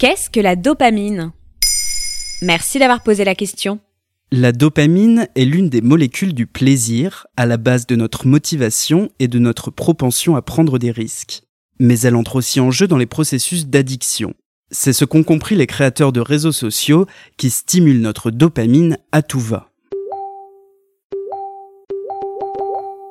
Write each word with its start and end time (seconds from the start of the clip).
Qu'est-ce 0.00 0.30
que 0.30 0.40
la 0.40 0.56
dopamine? 0.56 1.30
Merci 2.40 2.78
d'avoir 2.78 3.02
posé 3.02 3.22
la 3.22 3.34
question. 3.34 3.80
La 4.32 4.50
dopamine 4.50 5.28
est 5.36 5.44
l'une 5.44 5.68
des 5.68 5.82
molécules 5.82 6.32
du 6.32 6.46
plaisir, 6.46 7.26
à 7.36 7.44
la 7.44 7.58
base 7.58 7.86
de 7.86 7.96
notre 7.96 8.26
motivation 8.26 9.10
et 9.18 9.28
de 9.28 9.38
notre 9.38 9.70
propension 9.70 10.36
à 10.36 10.40
prendre 10.40 10.78
des 10.78 10.90
risques. 10.90 11.42
Mais 11.78 12.00
elle 12.00 12.16
entre 12.16 12.36
aussi 12.36 12.60
en 12.60 12.70
jeu 12.70 12.86
dans 12.88 12.96
les 12.96 13.04
processus 13.04 13.66
d'addiction. 13.66 14.32
C'est 14.70 14.94
ce 14.94 15.04
qu'ont 15.04 15.22
compris 15.22 15.54
les 15.54 15.66
créateurs 15.66 16.12
de 16.12 16.20
réseaux 16.20 16.50
sociaux 16.50 17.04
qui 17.36 17.50
stimulent 17.50 18.00
notre 18.00 18.30
dopamine 18.30 18.96
à 19.12 19.20
tout 19.20 19.38
va. 19.38 19.68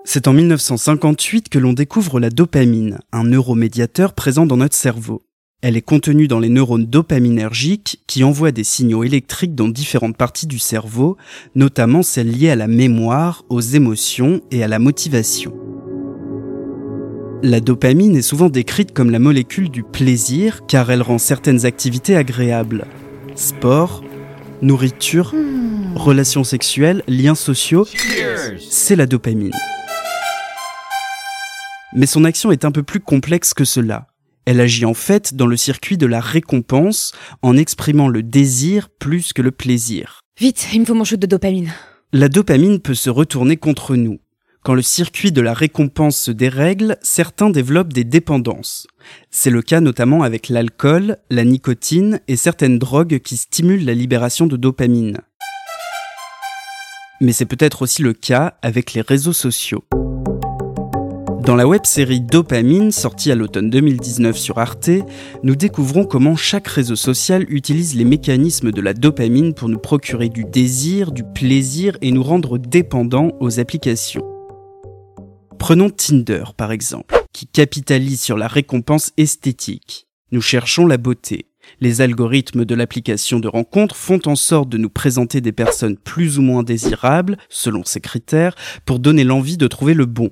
C'est 0.05 0.27
en 0.27 0.33
1958 0.33 1.49
que 1.49 1.59
l'on 1.59 1.73
découvre 1.73 2.19
la 2.19 2.31
dopamine, 2.31 2.97
un 3.11 3.25
neuromédiateur 3.25 4.13
présent 4.13 4.47
dans 4.47 4.57
notre 4.57 4.75
cerveau. 4.75 5.21
Elle 5.61 5.75
est 5.75 5.81
contenue 5.81 6.29
dans 6.29 6.39
les 6.39 6.47
neurones 6.47 6.85
dopaminergiques 6.85 8.01
qui 8.07 8.23
envoient 8.23 8.53
des 8.53 8.63
signaux 8.63 9.03
électriques 9.03 9.55
dans 9.55 9.67
différentes 9.67 10.15
parties 10.15 10.47
du 10.47 10.57
cerveau, 10.57 11.17
notamment 11.53 12.01
celles 12.01 12.31
liées 12.31 12.49
à 12.49 12.55
la 12.55 12.67
mémoire, 12.67 13.43
aux 13.49 13.59
émotions 13.59 14.39
et 14.51 14.63
à 14.63 14.69
la 14.69 14.79
motivation. 14.79 15.53
La 17.43 17.59
dopamine 17.59 18.15
est 18.15 18.21
souvent 18.21 18.47
décrite 18.47 18.93
comme 18.93 19.11
la 19.11 19.19
molécule 19.19 19.69
du 19.69 19.83
plaisir 19.83 20.65
car 20.65 20.91
elle 20.91 21.01
rend 21.01 21.17
certaines 21.17 21.65
activités 21.65 22.15
agréables. 22.15 22.85
Sport, 23.35 24.01
nourriture, 24.61 25.33
relations 25.95 26.45
sexuelles, 26.45 27.03
liens 27.09 27.35
sociaux, 27.35 27.85
c'est 28.69 28.95
la 28.95 29.05
dopamine. 29.05 29.51
Mais 31.93 32.05
son 32.05 32.23
action 32.23 32.51
est 32.53 32.63
un 32.63 32.71
peu 32.71 32.83
plus 32.83 33.01
complexe 33.01 33.53
que 33.53 33.65
cela. 33.65 34.08
Elle 34.49 34.61
agit 34.61 34.85
en 34.85 34.95
fait 34.95 35.35
dans 35.35 35.45
le 35.45 35.55
circuit 35.55 35.95
de 35.95 36.07
la 36.07 36.19
récompense 36.19 37.11
en 37.43 37.55
exprimant 37.55 38.07
le 38.07 38.23
désir 38.23 38.89
plus 38.89 39.31
que 39.31 39.43
le 39.43 39.51
plaisir. 39.51 40.21
Vite, 40.39 40.69
il 40.73 40.79
me 40.79 40.85
faut 40.85 40.95
mon 40.95 41.03
shoot 41.03 41.19
de 41.19 41.27
dopamine. 41.27 41.71
La 42.13 42.29
dopamine 42.29 42.79
peut 42.79 42.95
se 42.95 43.11
retourner 43.11 43.57
contre 43.57 43.95
nous. 43.95 44.17
Quand 44.63 44.73
le 44.73 44.81
circuit 44.81 45.31
de 45.31 45.41
la 45.41 45.53
récompense 45.53 46.17
se 46.17 46.31
dérègle, 46.31 46.97
certains 47.03 47.51
développent 47.51 47.93
des 47.93 48.03
dépendances. 48.03 48.87
C'est 49.29 49.51
le 49.51 49.61
cas 49.61 49.81
notamment 49.81 50.23
avec 50.23 50.49
l'alcool, 50.49 51.17
la 51.29 51.45
nicotine 51.45 52.19
et 52.27 52.35
certaines 52.35 52.79
drogues 52.79 53.19
qui 53.19 53.37
stimulent 53.37 53.85
la 53.85 53.93
libération 53.93 54.47
de 54.47 54.57
dopamine. 54.57 55.19
Mais 57.21 57.33
c'est 57.33 57.45
peut-être 57.45 57.83
aussi 57.83 58.01
le 58.01 58.13
cas 58.13 58.55
avec 58.63 58.93
les 58.93 59.01
réseaux 59.01 59.31
sociaux. 59.31 59.83
Dans 61.49 61.55
la 61.55 61.67
web-série 61.67 62.21
Dopamine, 62.21 62.91
sortie 62.91 63.31
à 63.31 63.35
l'automne 63.35 63.71
2019 63.71 64.37
sur 64.37 64.59
Arte, 64.59 64.91
nous 65.41 65.55
découvrons 65.55 66.05
comment 66.05 66.35
chaque 66.35 66.67
réseau 66.67 66.95
social 66.95 67.43
utilise 67.51 67.95
les 67.95 68.05
mécanismes 68.05 68.71
de 68.71 68.81
la 68.81 68.93
dopamine 68.93 69.55
pour 69.55 69.67
nous 69.67 69.79
procurer 69.79 70.29
du 70.29 70.43
désir, 70.43 71.11
du 71.11 71.23
plaisir 71.23 71.97
et 72.03 72.11
nous 72.11 72.21
rendre 72.21 72.59
dépendants 72.59 73.31
aux 73.39 73.59
applications. 73.59 74.21
Prenons 75.57 75.89
Tinder 75.89 76.43
par 76.55 76.71
exemple, 76.71 77.19
qui 77.33 77.47
capitalise 77.47 78.21
sur 78.21 78.37
la 78.37 78.47
récompense 78.47 79.11
esthétique. 79.17 80.07
Nous 80.31 80.41
cherchons 80.41 80.85
la 80.85 80.97
beauté. 80.97 81.47
Les 81.79 82.01
algorithmes 82.01 82.63
de 82.63 82.75
l'application 82.75 83.39
de 83.39 83.47
rencontre 83.47 83.95
font 83.95 84.19
en 84.27 84.35
sorte 84.35 84.69
de 84.69 84.77
nous 84.77 84.91
présenter 84.91 85.41
des 85.41 85.51
personnes 85.51 85.97
plus 85.97 86.37
ou 86.37 86.43
moins 86.43 86.61
désirables, 86.61 87.37
selon 87.49 87.83
ces 87.85 88.01
critères, 88.01 88.53
pour 88.85 88.99
donner 88.99 89.23
l'envie 89.23 89.57
de 89.57 89.65
trouver 89.65 89.95
le 89.95 90.05
bon. 90.05 90.29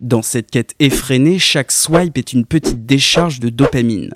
Dans 0.00 0.22
cette 0.22 0.50
quête 0.50 0.74
effrénée, 0.78 1.38
chaque 1.38 1.70
swipe 1.70 2.16
est 2.16 2.32
une 2.32 2.46
petite 2.46 2.86
décharge 2.86 3.38
de 3.38 3.50
dopamine. 3.50 4.10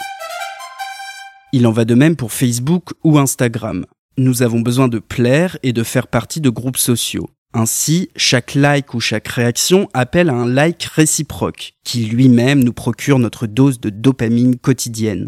Il 1.53 1.67
en 1.67 1.73
va 1.73 1.85
de 1.85 1.95
même 1.95 2.17
pour 2.17 2.33
Facebook 2.33 2.95
ou 3.05 3.19
Instagram. 3.19 3.85
Nous 4.17 4.43
avons 4.43 4.61
besoin 4.61 4.89
de 4.89 4.99
plaire 4.99 5.59
et 5.63 5.75
de 5.75 5.83
faire 5.83 6.07
partie 6.07 6.41
de 6.41 6.49
groupes 6.49 6.79
sociaux. 6.79 7.29
Ainsi, 7.53 8.09
chaque 8.17 8.55
like 8.55 8.95
ou 8.95 9.01
chaque 9.01 9.29
réaction 9.29 9.91
appelle 9.93 10.31
à 10.31 10.35
un 10.35 10.49
like 10.49 10.85
réciproque, 10.85 11.75
qui 11.85 12.07
lui-même 12.07 12.65
nous 12.65 12.73
procure 12.73 13.19
notre 13.19 13.47
dose 13.47 13.79
de 13.79 13.91
dopamine 13.91 14.57
quotidienne. 14.57 15.27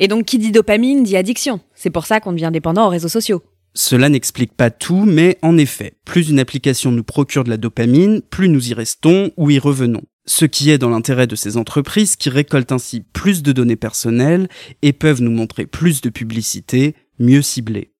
Et 0.00 0.08
donc 0.08 0.24
qui 0.24 0.38
dit 0.38 0.50
dopamine 0.50 1.04
dit 1.04 1.16
addiction. 1.16 1.60
C'est 1.72 1.90
pour 1.90 2.06
ça 2.06 2.18
qu'on 2.18 2.32
devient 2.32 2.50
dépendant 2.52 2.86
aux 2.86 2.90
réseaux 2.90 3.06
sociaux. 3.06 3.44
Cela 3.78 4.08
n'explique 4.08 4.54
pas 4.54 4.70
tout, 4.70 5.04
mais 5.04 5.36
en 5.42 5.58
effet, 5.58 5.98
plus 6.06 6.30
une 6.30 6.40
application 6.40 6.92
nous 6.92 7.04
procure 7.04 7.44
de 7.44 7.50
la 7.50 7.58
dopamine, 7.58 8.22
plus 8.22 8.48
nous 8.48 8.70
y 8.70 8.74
restons 8.74 9.32
ou 9.36 9.50
y 9.50 9.58
revenons. 9.58 10.00
Ce 10.24 10.46
qui 10.46 10.70
est 10.70 10.78
dans 10.78 10.88
l'intérêt 10.88 11.26
de 11.26 11.36
ces 11.36 11.58
entreprises 11.58 12.16
qui 12.16 12.30
récoltent 12.30 12.72
ainsi 12.72 13.02
plus 13.12 13.42
de 13.42 13.52
données 13.52 13.76
personnelles 13.76 14.48
et 14.80 14.94
peuvent 14.94 15.20
nous 15.20 15.30
montrer 15.30 15.66
plus 15.66 16.00
de 16.00 16.08
publicité, 16.08 16.94
mieux 17.18 17.42
ciblée. 17.42 17.92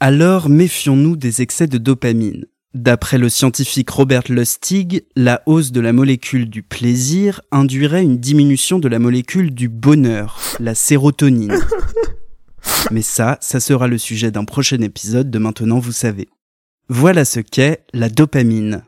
Alors 0.00 0.48
méfions-nous 0.48 1.14
des 1.14 1.42
excès 1.42 1.68
de 1.68 1.78
dopamine. 1.78 2.46
D'après 2.74 3.18
le 3.18 3.28
scientifique 3.28 3.90
Robert 3.90 4.24
Lustig, 4.28 5.04
la 5.14 5.42
hausse 5.46 5.70
de 5.70 5.80
la 5.80 5.92
molécule 5.92 6.50
du 6.50 6.64
plaisir 6.64 7.40
induirait 7.52 8.02
une 8.02 8.18
diminution 8.18 8.80
de 8.80 8.88
la 8.88 8.98
molécule 8.98 9.54
du 9.54 9.68
bonheur, 9.68 10.40
la 10.58 10.74
sérotonine. 10.74 11.56
Mais 12.90 13.02
ça, 13.02 13.38
ça 13.40 13.60
sera 13.60 13.88
le 13.88 13.98
sujet 13.98 14.30
d'un 14.30 14.44
prochain 14.44 14.80
épisode 14.80 15.30
de 15.30 15.38
Maintenant 15.38 15.78
vous 15.78 15.92
savez. 15.92 16.28
Voilà 16.88 17.24
ce 17.24 17.40
qu'est 17.40 17.84
la 17.92 18.08
dopamine. 18.08 18.82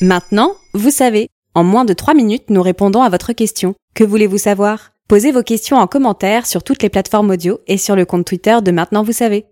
Maintenant, 0.00 0.54
vous 0.72 0.90
savez. 0.90 1.28
En 1.54 1.64
moins 1.64 1.84
de 1.84 1.94
3 1.94 2.14
minutes, 2.14 2.50
nous 2.50 2.62
répondons 2.62 3.02
à 3.02 3.08
votre 3.08 3.32
question. 3.32 3.74
Que 3.94 4.04
voulez-vous 4.04 4.38
savoir? 4.38 4.92
Posez 5.08 5.32
vos 5.32 5.42
questions 5.42 5.76
en 5.76 5.86
commentaire 5.86 6.46
sur 6.46 6.62
toutes 6.62 6.82
les 6.82 6.88
plateformes 6.88 7.30
audio 7.30 7.60
et 7.66 7.78
sur 7.78 7.96
le 7.96 8.04
compte 8.04 8.26
Twitter 8.26 8.58
de 8.62 8.70
Maintenant 8.70 9.02
vous 9.02 9.12
savez. 9.12 9.46